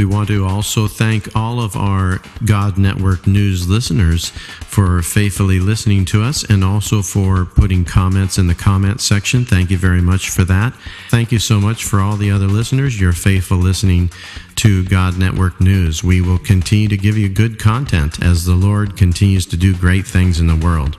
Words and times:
We 0.00 0.06
want 0.06 0.28
to 0.28 0.46
also 0.46 0.88
thank 0.88 1.36
all 1.36 1.60
of 1.60 1.76
our 1.76 2.22
God 2.46 2.78
Network 2.78 3.26
News 3.26 3.68
listeners 3.68 4.30
for 4.30 5.02
faithfully 5.02 5.60
listening 5.60 6.06
to 6.06 6.22
us 6.22 6.42
and 6.42 6.64
also 6.64 7.02
for 7.02 7.44
putting 7.44 7.84
comments 7.84 8.38
in 8.38 8.46
the 8.46 8.54
comment 8.54 9.02
section. 9.02 9.44
Thank 9.44 9.70
you 9.70 9.76
very 9.76 10.00
much 10.00 10.30
for 10.30 10.42
that. 10.44 10.72
Thank 11.10 11.32
you 11.32 11.38
so 11.38 11.60
much 11.60 11.84
for 11.84 12.00
all 12.00 12.16
the 12.16 12.30
other 12.30 12.46
listeners, 12.46 12.98
your 12.98 13.12
faithful 13.12 13.58
listening 13.58 14.10
to 14.56 14.86
God 14.86 15.18
Network 15.18 15.60
News. 15.60 16.02
We 16.02 16.22
will 16.22 16.38
continue 16.38 16.88
to 16.88 16.96
give 16.96 17.18
you 17.18 17.28
good 17.28 17.58
content 17.58 18.22
as 18.22 18.46
the 18.46 18.54
Lord 18.54 18.96
continues 18.96 19.44
to 19.48 19.58
do 19.58 19.76
great 19.76 20.06
things 20.06 20.40
in 20.40 20.46
the 20.46 20.56
world. 20.56 20.96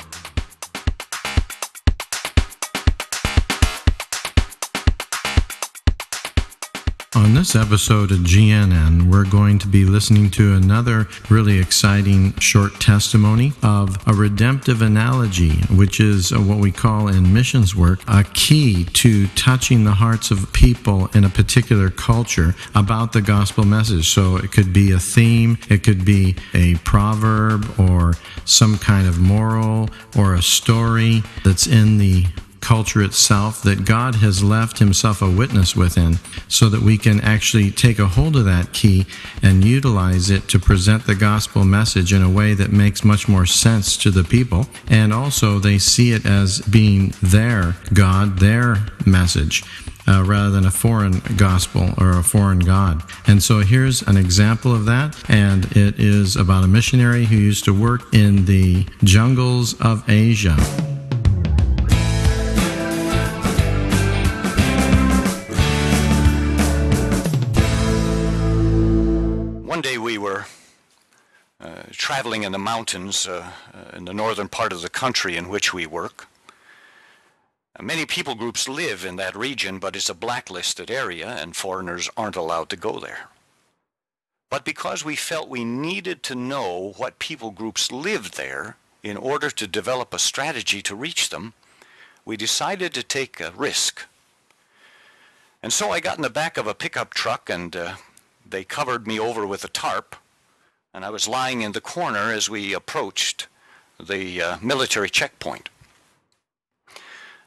On 7.14 7.34
this 7.34 7.58
episode 7.58 8.12
of 8.12 8.20
GNN, 8.20 9.12
we're 9.12 9.30
going 9.30 9.60
to 9.60 9.68
be 9.68 9.84
listening 9.84 10.30
to 10.32 10.54
another 10.54 11.10
really 11.30 11.60
exciting 11.60 12.34
short 12.40 12.80
testimony 12.80 13.52
of 13.62 13.98
a 14.08 14.14
redemptive 14.14 14.82
analogy, 14.82 15.58
which 15.76 16.00
is 16.00 16.32
uh, 16.32 16.38
what 16.38 16.60
we 16.60 16.72
call 16.72 17.10
in 17.10 17.34
missions 17.34 17.76
work 17.76 18.00
a 18.08 18.24
key 18.24 18.86
to 18.86 19.28
touching 19.36 19.84
the 19.84 19.92
hearts 19.92 20.32
of 20.32 20.54
people 20.54 21.08
in 21.08 21.26
a 21.26 21.30
particular 21.30 21.90
culture 21.90 22.56
about 22.76 23.12
the 23.12 23.22
gospel 23.22 23.66
message. 23.66 24.14
So 24.14 24.38
it 24.38 24.54
could 24.54 24.72
be 24.72 24.94
a 24.94 25.00
theme, 25.00 25.58
it 25.70 25.84
could 25.84 26.06
be 26.06 26.38
a 26.54 26.76
proverb 26.86 27.78
or 27.78 28.14
some 28.46 28.78
kind 28.78 29.06
of 29.06 29.20
moral 29.20 29.90
or 30.18 30.36
a 30.36 30.42
story 30.42 31.24
that's 31.44 31.68
in 31.68 31.98
the 31.98 32.28
culture 32.62 33.02
itself 33.02 33.62
that 33.64 33.86
God 33.86 34.16
has 34.16 34.44
left 34.44 34.80
Himself 34.80 35.22
a 35.22 35.30
witness 35.30 35.76
within 35.76 36.20
so 36.48 36.70
that 36.70 36.82
we 36.82 36.98
can 36.98 37.20
actually 37.22 37.72
take 37.72 38.00
a 38.00 38.08
hold 38.08 38.36
of 38.36 38.46
that 38.46 38.72
key 38.72 39.06
and 39.42 39.66
utilize 39.66 40.30
it 40.30 40.48
to 40.50 40.60
present 40.60 41.06
the 41.06 41.16
gospel 41.16 41.66
message 41.66 42.14
in 42.14 42.22
a 42.22 42.30
way 42.30 42.54
that 42.54 42.72
makes 42.72 43.04
much 43.04 43.28
more 43.28 43.46
sense 43.46 43.98
to 43.98 44.12
the 44.12 44.24
people. 44.24 44.68
And 44.88 45.12
also, 45.12 45.60
they 45.60 45.80
see 45.80 46.12
it 46.12 46.26
as 46.26 46.62
being 46.62 47.14
their 47.22 47.76
God, 47.94 48.40
their 48.40 48.86
message. 49.06 49.64
Uh, 50.08 50.24
rather 50.24 50.50
than 50.50 50.66
a 50.66 50.72
foreign 50.72 51.22
gospel 51.38 51.94
or 52.00 52.18
a 52.18 52.24
foreign 52.24 52.58
God. 52.58 53.04
And 53.28 53.42
so 53.42 53.60
here's 53.60 54.02
an 54.02 54.18
example 54.18 54.74
of 54.74 54.86
that, 54.86 55.16
and 55.30 55.66
it 55.78 56.00
is 56.00 56.36
about 56.36 56.64
a 56.64 56.68
missionary 56.68 57.26
who 57.26 57.36
used 57.36 57.66
to 57.66 57.72
work 57.80 58.12
in 58.12 58.46
the 58.46 58.88
jungles 59.04 59.80
of 59.80 60.04
Asia. 60.10 60.58
Traveling 72.22 72.44
in 72.44 72.52
the 72.52 72.60
mountains 72.60 73.28
uh, 73.28 73.50
uh, 73.74 73.98
in 73.98 74.06
the 74.06 74.14
northern 74.14 74.48
part 74.48 74.72
of 74.72 74.84
the 74.84 74.90
country 74.90 75.36
in 75.36 75.50
which 75.50 75.74
we 75.74 75.88
work. 75.88 76.28
Uh, 77.76 77.82
many 77.82 78.06
people 78.06 78.36
groups 78.36 78.70
live 78.70 79.04
in 79.04 79.16
that 79.16 79.36
region, 79.36 79.80
but 79.80 79.96
it's 79.96 80.08
a 80.08 80.14
blacklisted 80.14 80.92
area 80.92 81.28
and 81.28 81.56
foreigners 81.56 82.12
aren't 82.16 82.36
allowed 82.36 82.70
to 82.70 82.76
go 82.76 83.00
there. 83.00 83.30
But 84.52 84.64
because 84.64 85.04
we 85.04 85.16
felt 85.16 85.50
we 85.50 85.66
needed 85.66 86.22
to 86.22 86.36
know 86.36 86.94
what 86.98 87.18
people 87.18 87.50
groups 87.50 87.92
lived 87.92 88.38
there 88.38 88.78
in 89.02 89.18
order 89.18 89.50
to 89.50 89.66
develop 89.66 90.14
a 90.14 90.20
strategy 90.20 90.84
to 90.84 90.96
reach 90.96 91.30
them, 91.30 91.54
we 92.24 92.38
decided 92.38 92.94
to 92.94 93.02
take 93.02 93.40
a 93.40 93.50
risk. 93.50 94.06
And 95.64 95.74
so 95.74 95.90
I 95.90 96.00
got 96.00 96.18
in 96.18 96.22
the 96.22 96.30
back 96.30 96.56
of 96.58 96.68
a 96.68 96.76
pickup 96.76 97.16
truck 97.16 97.50
and 97.50 97.76
uh, 97.76 97.96
they 98.48 98.64
covered 98.64 99.08
me 99.08 99.20
over 99.20 99.48
with 99.48 99.64
a 99.64 99.70
tarp, 99.70 100.16
and 100.94 101.06
I 101.06 101.10
was 101.10 101.28
lying 101.28 101.62
in 101.62 101.72
the 101.72 101.82
corner 101.82 102.32
as 102.32 102.50
we 102.50 102.74
approached 102.74 103.48
the 104.00 104.42
uh, 104.42 104.58
military 104.62 105.10
checkpoint. 105.10 105.70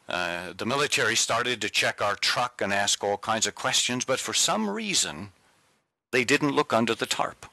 Uh, 0.09 0.53
the 0.56 0.66
military 0.66 1.16
started 1.16 1.60
to 1.60 1.71
check 1.71 2.03
our 2.03 2.15
truck 2.15 2.60
and 2.60 2.72
ask 2.72 3.03
all 3.03 3.16
kinds 3.16 3.47
of 3.47 3.55
questions, 3.55 4.05
but 4.05 4.21
for 4.21 4.34
some 4.34 4.69
reason, 4.69 5.32
they 6.12 6.25
didn't 6.25 6.53
look 6.53 6.72
under 6.72 6.94
the 6.94 7.06
tarp. 7.06 7.47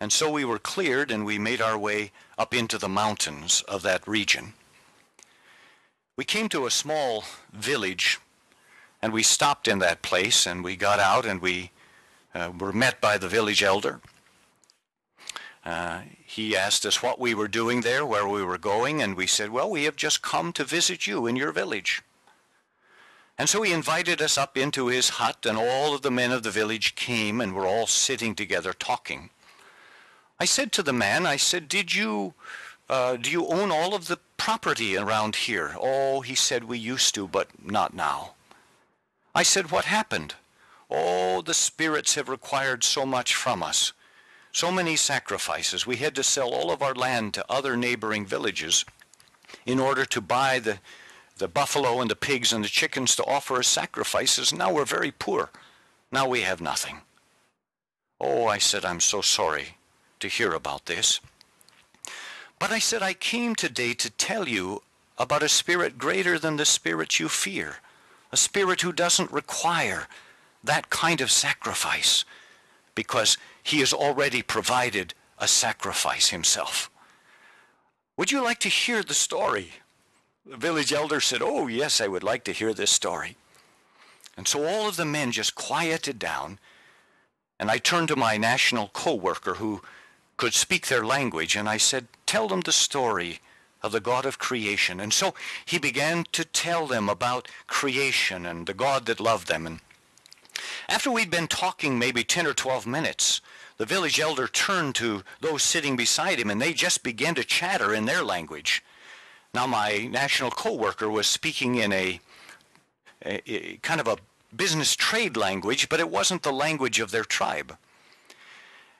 And 0.00 0.12
so 0.12 0.30
we 0.30 0.44
were 0.44 0.58
cleared 0.58 1.10
and 1.10 1.24
we 1.24 1.38
made 1.38 1.62
our 1.62 1.78
way 1.78 2.12
up 2.36 2.52
into 2.52 2.78
the 2.78 2.88
mountains 2.88 3.62
of 3.62 3.82
that 3.82 4.06
region. 4.06 4.52
We 6.16 6.24
came 6.24 6.48
to 6.50 6.66
a 6.66 6.70
small 6.70 7.24
village 7.52 8.18
and 9.00 9.12
we 9.12 9.22
stopped 9.22 9.68
in 9.68 9.78
that 9.78 10.02
place 10.02 10.46
and 10.46 10.62
we 10.62 10.76
got 10.76 10.98
out 10.98 11.24
and 11.24 11.40
we 11.40 11.70
uh, 12.34 12.52
were 12.58 12.72
met 12.72 13.00
by 13.00 13.16
the 13.16 13.28
village 13.28 13.62
elder. 13.62 14.00
Uh, 15.66 16.02
he 16.24 16.56
asked 16.56 16.86
us 16.86 17.02
what 17.02 17.18
we 17.18 17.34
were 17.34 17.48
doing 17.48 17.80
there, 17.80 18.06
where 18.06 18.28
we 18.28 18.40
were 18.40 18.56
going, 18.56 19.02
and 19.02 19.16
we 19.16 19.26
said, 19.26 19.50
Well, 19.50 19.68
we 19.68 19.82
have 19.82 19.96
just 19.96 20.22
come 20.22 20.52
to 20.52 20.62
visit 20.62 21.08
you 21.08 21.26
in 21.26 21.34
your 21.34 21.50
village. 21.50 22.02
And 23.36 23.48
so 23.48 23.62
he 23.62 23.72
invited 23.72 24.22
us 24.22 24.38
up 24.38 24.56
into 24.56 24.86
his 24.86 25.08
hut, 25.08 25.44
and 25.44 25.58
all 25.58 25.92
of 25.92 26.02
the 26.02 26.10
men 26.10 26.30
of 26.30 26.44
the 26.44 26.52
village 26.52 26.94
came 26.94 27.40
and 27.40 27.52
were 27.52 27.66
all 27.66 27.88
sitting 27.88 28.36
together 28.36 28.72
talking. 28.72 29.30
I 30.38 30.44
said 30.44 30.70
to 30.72 30.84
the 30.84 30.92
man, 30.92 31.26
I 31.26 31.36
said, 31.36 31.66
Did 31.66 31.92
you, 31.92 32.34
uh, 32.88 33.16
do 33.16 33.28
you 33.28 33.48
own 33.48 33.72
all 33.72 33.92
of 33.92 34.06
the 34.06 34.20
property 34.36 34.96
around 34.96 35.34
here? 35.34 35.74
Oh, 35.80 36.20
he 36.20 36.36
said, 36.36 36.62
We 36.62 36.78
used 36.78 37.12
to, 37.16 37.26
but 37.26 37.48
not 37.60 37.92
now. 37.92 38.34
I 39.34 39.42
said, 39.42 39.72
What 39.72 39.86
happened? 39.86 40.36
Oh, 40.88 41.42
the 41.42 41.54
spirits 41.54 42.14
have 42.14 42.28
required 42.28 42.84
so 42.84 43.04
much 43.04 43.34
from 43.34 43.64
us. 43.64 43.92
So 44.56 44.72
many 44.72 44.96
sacrifices. 44.96 45.86
We 45.86 45.96
had 45.96 46.14
to 46.14 46.22
sell 46.22 46.54
all 46.54 46.70
of 46.70 46.80
our 46.80 46.94
land 46.94 47.34
to 47.34 47.44
other 47.46 47.76
neighboring 47.76 48.24
villages 48.24 48.86
in 49.66 49.78
order 49.78 50.06
to 50.06 50.20
buy 50.22 50.60
the, 50.60 50.78
the 51.36 51.46
buffalo 51.46 52.00
and 52.00 52.10
the 52.10 52.16
pigs 52.16 52.54
and 52.54 52.64
the 52.64 52.68
chickens 52.68 53.14
to 53.16 53.24
offer 53.26 53.58
as 53.58 53.66
sacrifices. 53.66 54.54
Now 54.54 54.72
we're 54.72 54.86
very 54.86 55.10
poor. 55.10 55.50
Now 56.10 56.26
we 56.26 56.40
have 56.40 56.62
nothing. 56.62 57.02
Oh, 58.18 58.46
I 58.46 58.56
said, 58.56 58.86
I'm 58.86 59.00
so 59.00 59.20
sorry 59.20 59.76
to 60.20 60.26
hear 60.26 60.54
about 60.54 60.86
this. 60.86 61.20
But 62.58 62.70
I 62.70 62.78
said, 62.78 63.02
I 63.02 63.12
came 63.12 63.56
today 63.56 63.92
to 63.92 64.08
tell 64.08 64.48
you 64.48 64.80
about 65.18 65.42
a 65.42 65.50
spirit 65.50 65.98
greater 65.98 66.38
than 66.38 66.56
the 66.56 66.64
spirit 66.64 67.20
you 67.20 67.28
fear, 67.28 67.76
a 68.32 68.38
spirit 68.38 68.80
who 68.80 68.92
doesn't 68.92 69.30
require 69.30 70.08
that 70.64 70.88
kind 70.88 71.20
of 71.20 71.30
sacrifice 71.30 72.24
because 72.94 73.36
he 73.66 73.80
has 73.80 73.92
already 73.92 74.42
provided 74.42 75.12
a 75.38 75.48
sacrifice 75.48 76.28
himself. 76.28 76.88
Would 78.16 78.30
you 78.30 78.40
like 78.40 78.60
to 78.60 78.68
hear 78.68 79.02
the 79.02 79.12
story? 79.12 79.72
The 80.46 80.56
village 80.56 80.92
elder 80.92 81.20
said, 81.20 81.42
Oh, 81.42 81.66
yes, 81.66 82.00
I 82.00 82.06
would 82.06 82.22
like 82.22 82.44
to 82.44 82.52
hear 82.52 82.72
this 82.72 82.92
story. 82.92 83.36
And 84.36 84.46
so 84.46 84.64
all 84.64 84.88
of 84.88 84.94
the 84.94 85.04
men 85.04 85.32
just 85.32 85.56
quieted 85.56 86.16
down, 86.16 86.60
and 87.58 87.68
I 87.68 87.78
turned 87.78 88.06
to 88.08 88.16
my 88.16 88.36
national 88.36 88.90
co-worker 88.92 89.54
who 89.54 89.82
could 90.36 90.54
speak 90.54 90.86
their 90.86 91.04
language, 91.04 91.56
and 91.56 91.68
I 91.68 91.78
said, 91.78 92.06
Tell 92.24 92.46
them 92.46 92.60
the 92.60 92.70
story 92.70 93.40
of 93.82 93.90
the 93.90 94.00
God 94.00 94.26
of 94.26 94.38
creation. 94.38 95.00
And 95.00 95.12
so 95.12 95.34
he 95.64 95.78
began 95.78 96.24
to 96.30 96.44
tell 96.44 96.86
them 96.86 97.08
about 97.08 97.48
creation 97.66 98.46
and 98.46 98.68
the 98.68 98.74
God 98.74 99.06
that 99.06 99.18
loved 99.18 99.48
them. 99.48 99.66
And 99.66 99.80
After 100.88 101.10
we'd 101.10 101.30
been 101.30 101.48
talking 101.48 101.98
maybe 101.98 102.24
10 102.24 102.46
or 102.46 102.54
12 102.54 102.86
minutes, 102.86 103.40
the 103.76 103.86
village 103.86 104.20
elder 104.20 104.48
turned 104.48 104.94
to 104.96 105.22
those 105.40 105.62
sitting 105.62 105.96
beside 105.96 106.38
him 106.38 106.50
and 106.50 106.60
they 106.60 106.72
just 106.72 107.02
began 107.02 107.34
to 107.34 107.44
chatter 107.44 107.94
in 107.94 108.06
their 108.06 108.22
language. 108.22 108.82
Now 109.52 109.66
my 109.66 110.08
national 110.10 110.50
co-worker 110.50 111.10
was 111.10 111.26
speaking 111.26 111.76
in 111.76 111.92
a, 111.92 112.20
a, 113.24 113.52
a 113.52 113.76
kind 113.78 114.00
of 114.00 114.08
a 114.08 114.18
business 114.54 114.94
trade 114.94 115.36
language, 115.36 115.88
but 115.88 116.00
it 116.00 116.10
wasn't 116.10 116.42
the 116.42 116.52
language 116.52 117.00
of 117.00 117.10
their 117.10 117.24
tribe. 117.24 117.76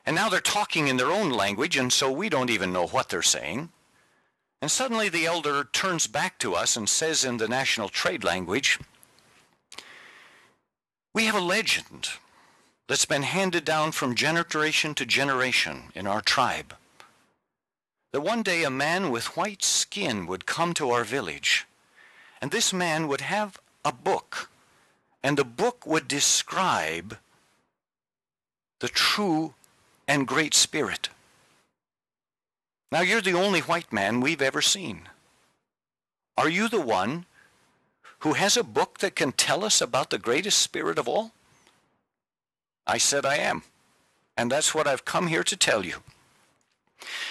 And 0.05 0.15
now 0.15 0.29
they're 0.29 0.41
talking 0.41 0.89
in 0.89 0.97
their 0.97 1.11
own 1.11 1.31
language, 1.31 1.77
and 1.77 1.93
so 1.93 2.11
we 2.11 2.29
don't 2.29 2.51
even 2.51 2.73
know 2.73 2.87
what 2.87 3.09
they're 3.09 3.23
saying. 3.23 3.71
And 4.63 4.71
suddenly 4.71 5.09
the 5.09 5.27
elder 5.27 5.65
turns 5.65 6.07
back 6.07 6.39
to 6.39 6.55
us 6.55 6.77
and 6.77 6.89
says 6.89 7.25
in 7.25 7.37
the 7.37 7.49
national 7.49 7.89
trade 7.89 8.25
language, 8.25 8.79
We 11.17 11.25
have 11.25 11.35
a 11.35 11.41
legend 11.41 12.11
that's 12.89 13.07
been 13.07 13.23
handed 13.23 13.65
down 13.65 13.93
from 13.93 14.15
generation 14.15 14.95
to 14.97 15.07
generation 15.07 15.85
in 15.95 16.07
our 16.07 16.21
tribe. 16.21 16.75
That 18.13 18.21
one 18.21 18.43
day 18.43 18.65
a 18.65 18.71
man 18.71 19.11
with 19.11 19.35
white 19.35 19.65
skin 19.65 20.27
would 20.27 20.45
come 20.45 20.75
to 20.75 20.91
our 20.91 21.05
village, 21.05 21.65
and 22.43 22.51
this 22.51 22.71
man 22.71 23.09
would 23.09 23.23
have 23.23 23.59
a 23.83 23.93
book, 23.93 24.51
and 25.23 25.39
the 25.39 25.45
book 25.45 25.87
would 25.87 26.07
describe 26.07 27.17
the 28.81 28.89
true 28.89 29.55
and 30.07 30.29
Great 30.29 30.53
Spirit. 30.53 31.09
Now, 32.93 33.01
you're 33.01 33.23
the 33.23 33.33
only 33.33 33.61
white 33.61 33.91
man 33.91 34.21
we've 34.21 34.43
ever 34.43 34.61
seen. 34.61 35.09
Are 36.37 36.51
you 36.51 36.69
the 36.69 36.83
one 36.83 37.25
who 38.21 38.35
has 38.35 38.57
a 38.57 38.65
book 38.65 38.99
that 38.99 39.17
can 39.17 39.33
tell 39.33 39.65
us 39.65 39.81
about 39.81 40.11
the 40.11 40.19
greatest 40.19 40.59
spirit 40.59 40.99
of 40.99 41.09
all? 41.09 41.33
I 42.87 42.99
said, 42.99 43.27
I 43.27 43.37
am. 43.37 43.63
And 44.37 44.51
that's 44.51 44.75
what 44.75 44.87
I've 44.87 45.05
come 45.05 45.27
here 45.27 45.45
to 45.45 45.57
tell 45.57 45.85
you. 45.85 45.97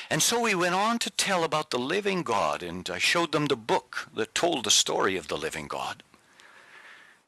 And 0.10 0.22
so 0.22 0.42
we 0.42 0.54
went 0.54 0.76
on 0.76 1.00
to 1.00 1.10
tell 1.10 1.44
about 1.44 1.72
the 1.72 1.80
living 1.80 2.22
God, 2.24 2.62
and 2.62 2.88
I 2.90 3.00
showed 3.00 3.32
them 3.32 3.48
the 3.48 3.56
book 3.56 4.10
that 4.16 4.36
told 4.36 4.64
the 4.64 4.72
story 4.72 5.18
of 5.18 5.28
the 5.28 5.38
living 5.38 5.68
God. 5.68 6.04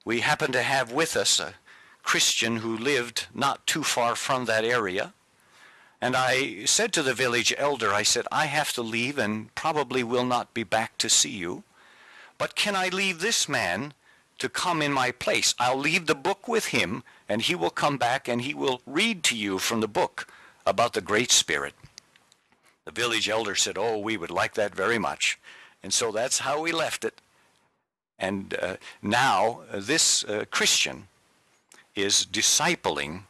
We 0.06 0.20
happened 0.20 0.54
to 0.54 0.62
have 0.62 0.92
with 0.92 1.18
us 1.18 1.40
a 1.40 1.56
Christian 2.04 2.58
who 2.58 2.78
lived 2.78 3.28
not 3.34 3.66
too 3.66 3.84
far 3.84 4.16
from 4.16 4.46
that 4.46 4.64
area, 4.64 5.14
and 6.00 6.16
I 6.16 6.66
said 6.66 6.94
to 6.94 7.04
the 7.04 7.16
village 7.16 7.54
elder, 7.58 7.92
I 7.92 8.04
said, 8.04 8.28
I 8.32 8.46
have 8.46 8.72
to 8.74 8.82
leave 8.84 9.18
and 9.18 9.54
probably 9.56 10.04
will 10.04 10.26
not 10.26 10.54
be 10.54 10.64
back 10.64 10.98
to 11.00 11.10
see 11.10 11.32
you. 11.32 11.64
But 12.38 12.56
can 12.56 12.76
I 12.76 12.90
leave 12.90 13.20
this 13.20 13.50
man 13.50 13.94
to 14.40 14.50
come 14.50 14.82
in 14.82 14.94
my 14.94 15.12
place? 15.12 15.56
I'll 15.60 15.78
leave 15.78 16.06
the 16.06 16.16
book 16.16 16.48
with 16.48 16.68
him, 16.68 17.04
and 17.28 17.42
he 17.42 17.56
will 17.56 17.70
come 17.70 17.98
back 17.98 18.28
and 18.28 18.42
he 18.42 18.54
will 18.54 18.82
read 18.86 19.24
to 19.26 19.36
you 19.36 19.60
from 19.60 19.82
the 19.82 19.88
book 19.88 20.28
about 20.66 20.94
the 20.94 21.02
Great 21.02 21.32
Spirit. 21.32 21.74
The 22.86 22.92
village 22.92 23.28
elder 23.28 23.56
said, 23.56 23.78
Oh, 23.78 23.98
we 23.98 24.18
would 24.18 24.32
like 24.32 24.54
that 24.54 24.76
very 24.76 25.00
much. 25.00 25.40
And 25.84 25.94
so 25.94 26.12
that's 26.12 26.40
how 26.40 26.62
we 26.62 26.72
left 26.72 27.04
it. 27.04 27.22
And 28.20 28.56
uh, 28.62 28.78
now 29.02 29.62
uh, 29.72 29.80
this 29.80 30.24
uh, 30.24 30.46
Christian 30.50 31.08
is 31.96 32.26
discipling 32.26 33.24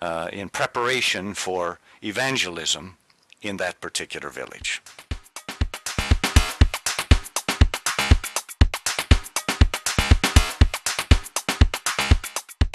uh, 0.00 0.28
in 0.32 0.48
preparation 0.48 1.34
for 1.34 1.78
evangelism 2.02 2.96
in 3.42 3.56
that 3.58 3.80
particular 3.80 4.30
village. 4.30 4.82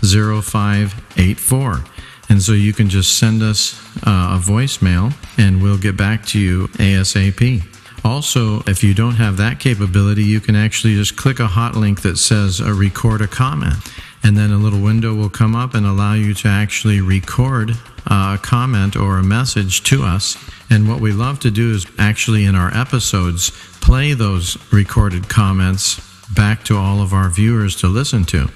0584. 0.02 1.84
And 2.30 2.42
so 2.42 2.54
you 2.54 2.72
can 2.72 2.90
just 2.90 3.18
send 3.18 3.44
us 3.44 3.78
uh, 4.08 4.38
a 4.38 4.40
voicemail 4.40 5.14
and 5.38 5.62
we'll 5.62 5.78
get 5.78 5.98
back 5.98 6.26
to 6.28 6.40
you 6.40 6.68
ASAP. 6.70 7.81
Also, 8.04 8.62
if 8.62 8.84
you 8.84 8.94
don't 8.94 9.16
have 9.16 9.38
that 9.38 9.60
capability, 9.60 10.24
you 10.24 10.40
can 10.40 10.56
actually 10.56 10.96
just 10.96 11.16
click 11.16 11.40
a 11.40 11.48
hot 11.48 11.76
link 11.76 12.02
that 12.02 12.18
says 12.18 12.60
uh, 12.60 12.72
record 12.72 13.22
a 13.22 13.28
comment. 13.28 13.76
And 14.24 14.38
then 14.38 14.52
a 14.52 14.58
little 14.58 14.82
window 14.82 15.14
will 15.14 15.30
come 15.30 15.56
up 15.56 15.74
and 15.74 15.86
allow 15.86 16.14
you 16.14 16.34
to 16.36 16.48
actually 16.48 17.02
record 17.02 17.72
uh, 18.08 18.38
a 18.38 18.40
comment 18.42 18.96
or 18.96 19.18
a 19.18 19.24
message 19.24 19.84
to 19.84 20.04
us. 20.04 20.38
And 20.70 20.88
what 20.88 21.00
we 21.00 21.12
love 21.12 21.40
to 21.42 21.52
do 21.52 21.72
is 21.72 21.86
actually 21.98 22.46
in 22.46 22.56
our 22.56 22.76
episodes 22.76 23.52
play 23.82 24.14
those 24.14 24.58
recorded 24.72 25.30
comments 25.30 26.00
back 26.34 26.64
to 26.66 26.78
all 26.78 27.02
of 27.02 27.14
our 27.14 27.30
viewers 27.30 27.76
to 27.78 27.88
listen 27.88 28.26
to 28.26 28.50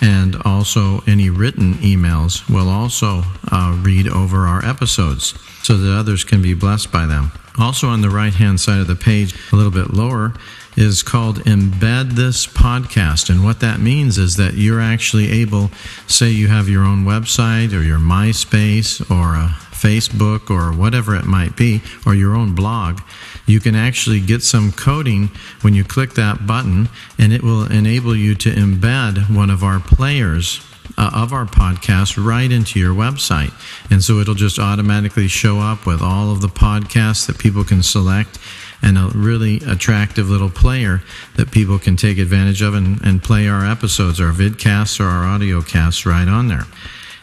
and 0.00 0.36
also 0.44 1.02
any 1.06 1.30
written 1.30 1.74
emails 1.74 2.48
will 2.48 2.68
also 2.68 3.22
uh, 3.50 3.78
read 3.82 4.08
over 4.08 4.46
our 4.46 4.64
episodes 4.64 5.34
so 5.62 5.76
that 5.76 5.96
others 5.96 6.24
can 6.24 6.42
be 6.42 6.54
blessed 6.54 6.92
by 6.92 7.06
them. 7.06 7.32
Also, 7.58 7.88
on 7.88 8.02
the 8.02 8.10
right 8.10 8.34
hand 8.34 8.60
side 8.60 8.78
of 8.78 8.86
the 8.86 8.94
page, 8.94 9.34
a 9.52 9.56
little 9.56 9.72
bit 9.72 9.92
lower, 9.92 10.32
is 10.76 11.02
called 11.02 11.38
Embed 11.40 12.12
This 12.12 12.46
Podcast. 12.46 13.28
And 13.28 13.44
what 13.44 13.58
that 13.60 13.80
means 13.80 14.16
is 14.16 14.36
that 14.36 14.54
you're 14.54 14.80
actually 14.80 15.28
able, 15.32 15.72
say 16.06 16.30
you 16.30 16.46
have 16.46 16.68
your 16.68 16.84
own 16.84 17.04
website 17.04 17.72
or 17.72 17.82
your 17.82 17.98
MySpace 17.98 19.00
or 19.10 19.34
a 19.34 19.56
Facebook 19.72 20.50
or 20.50 20.72
whatever 20.72 21.16
it 21.16 21.24
might 21.24 21.56
be, 21.56 21.82
or 22.06 22.14
your 22.14 22.36
own 22.36 22.54
blog, 22.54 23.00
you 23.48 23.60
can 23.60 23.74
actually 23.74 24.20
get 24.20 24.42
some 24.42 24.72
coding 24.72 25.30
when 25.62 25.74
you 25.74 25.84
click 25.84 26.14
that 26.14 26.46
button, 26.46 26.88
and 27.18 27.32
it 27.32 27.42
will 27.42 27.64
enable 27.70 28.14
you 28.14 28.34
to 28.36 28.50
embed 28.50 29.34
one 29.34 29.50
of 29.50 29.62
our 29.62 29.80
players 29.80 30.60
uh, 30.96 31.10
of 31.14 31.32
our 31.32 31.44
podcast 31.44 32.22
right 32.22 32.50
into 32.50 32.78
your 32.78 32.94
website. 32.94 33.52
And 33.90 34.02
so 34.02 34.18
it'll 34.18 34.34
just 34.34 34.58
automatically 34.58 35.28
show 35.28 35.60
up 35.60 35.86
with 35.86 36.02
all 36.02 36.30
of 36.30 36.40
the 36.40 36.48
podcasts 36.48 37.26
that 37.26 37.38
people 37.38 37.64
can 37.64 37.82
select 37.82 38.38
and 38.82 38.96
a 38.96 39.10
really 39.14 39.56
attractive 39.66 40.28
little 40.30 40.50
player 40.50 41.02
that 41.36 41.50
people 41.50 41.78
can 41.78 41.96
take 41.96 42.18
advantage 42.18 42.62
of 42.62 42.74
and, 42.74 43.00
and 43.02 43.22
play 43.22 43.48
our 43.48 43.66
episodes, 43.66 44.20
our 44.20 44.32
vidcasts 44.32 45.00
or 45.00 45.04
our 45.04 45.24
audio 45.24 45.60
casts 45.62 46.06
right 46.06 46.28
on 46.28 46.48
there. 46.48 46.64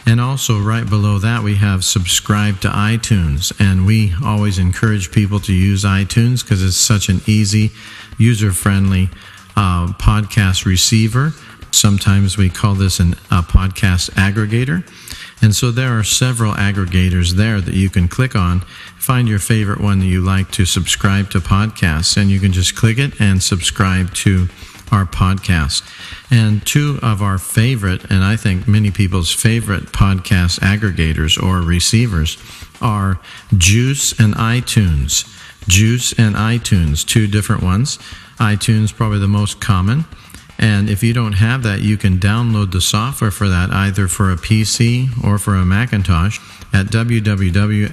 And 0.07 0.21
also, 0.21 0.59
right 0.59 0.87
below 0.87 1.17
that, 1.17 1.41
we 1.41 1.55
have 1.55 1.83
subscribe 1.83 2.61
to 2.61 2.67
iTunes. 2.67 3.51
And 3.59 3.85
we 3.85 4.13
always 4.23 4.59
encourage 4.59 5.11
people 5.11 5.39
to 5.41 5.53
use 5.53 5.83
iTunes 5.83 6.43
because 6.43 6.63
it's 6.63 6.77
such 6.77 7.09
an 7.09 7.21
easy, 7.25 7.71
user 8.17 8.51
friendly 8.51 9.09
uh, 9.55 9.87
podcast 9.93 10.65
receiver. 10.65 11.33
Sometimes 11.71 12.37
we 12.37 12.49
call 12.49 12.75
this 12.75 12.99
an, 12.99 13.13
a 13.31 13.41
podcast 13.41 14.11
aggregator. 14.11 14.87
And 15.41 15.55
so 15.55 15.71
there 15.71 15.97
are 15.97 16.03
several 16.03 16.53
aggregators 16.53 17.31
there 17.31 17.59
that 17.59 17.73
you 17.73 17.89
can 17.89 18.07
click 18.07 18.35
on, 18.35 18.61
find 18.97 19.27
your 19.27 19.39
favorite 19.39 19.81
one 19.81 19.99
that 19.99 20.05
you 20.05 20.21
like 20.21 20.51
to 20.51 20.65
subscribe 20.65 21.29
to 21.31 21.39
podcasts, 21.39 22.15
and 22.15 22.29
you 22.29 22.39
can 22.39 22.53
just 22.53 22.75
click 22.75 22.97
it 22.97 23.19
and 23.19 23.43
subscribe 23.43 24.13
to 24.15 24.47
our 24.91 25.05
podcast. 25.05 25.83
And 26.31 26.65
two 26.65 26.99
of 27.01 27.21
our 27.21 27.37
favorite, 27.37 28.09
and 28.09 28.23
I 28.23 28.35
think 28.35 28.67
many 28.67 28.91
people's 28.91 29.33
favorite 29.33 29.85
podcast 29.85 30.59
aggregators 30.59 31.41
or 31.41 31.61
receivers 31.61 32.37
are 32.81 33.19
Juice 33.55 34.17
and 34.19 34.35
iTunes. 34.35 35.31
Juice 35.67 36.13
and 36.17 36.35
iTunes, 36.35 37.05
two 37.05 37.27
different 37.27 37.63
ones. 37.63 37.97
iTunes, 38.37 38.93
probably 38.93 39.19
the 39.19 39.27
most 39.27 39.59
common. 39.59 40.05
And 40.57 40.89
if 40.89 41.03
you 41.03 41.13
don't 41.13 41.33
have 41.33 41.63
that, 41.63 41.81
you 41.81 41.97
can 41.97 42.17
download 42.17 42.71
the 42.71 42.79
software 42.81 43.31
for 43.31 43.49
that 43.49 43.71
either 43.71 44.07
for 44.07 44.31
a 44.31 44.37
PC 44.37 45.09
or 45.23 45.37
for 45.37 45.55
a 45.55 45.65
Macintosh 45.65 46.39
at 46.73 46.85
www.apple.com 46.87 47.91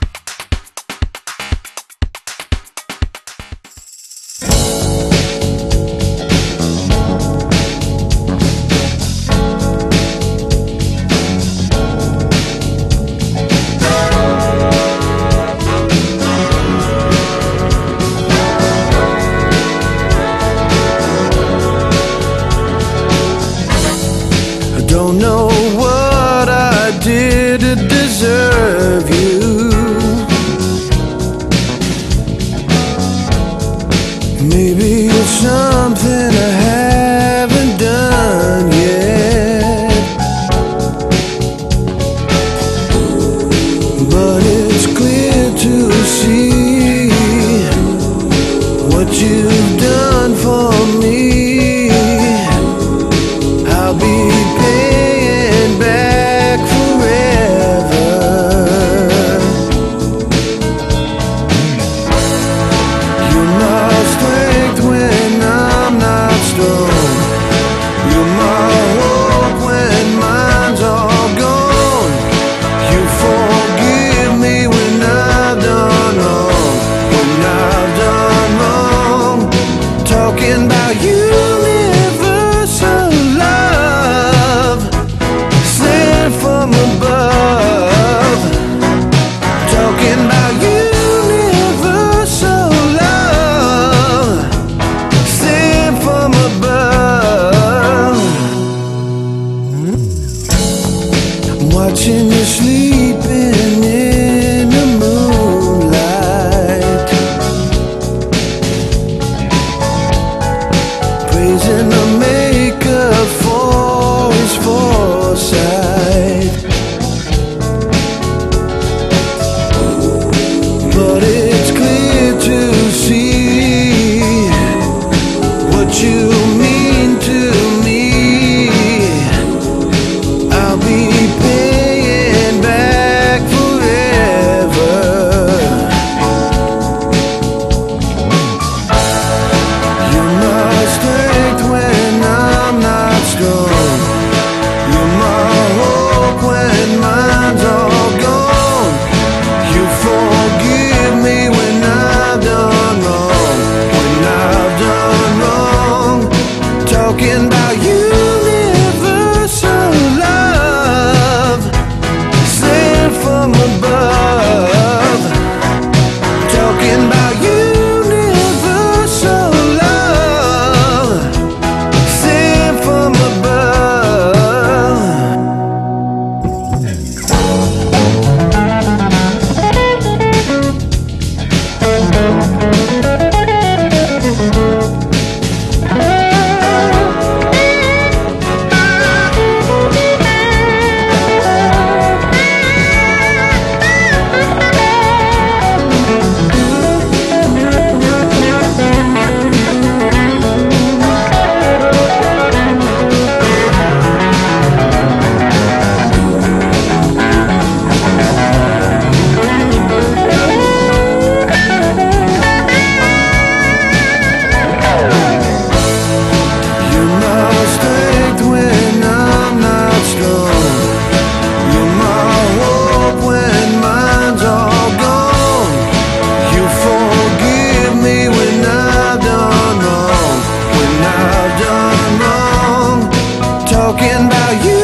talking 234.05 234.27
about 234.27 234.65
you. 234.65 234.74